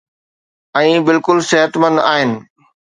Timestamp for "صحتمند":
1.53-1.97